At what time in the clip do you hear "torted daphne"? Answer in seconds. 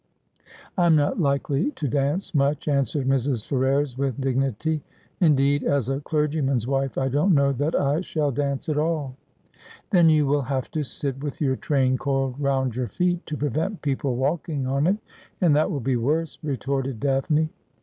16.57-17.49